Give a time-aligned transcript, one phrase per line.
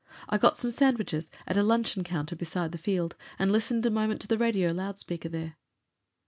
[0.27, 4.21] I got some sandwiches at a luncheon counter beside the field, and listened a moment
[4.21, 5.57] to a radio loudspeaker there.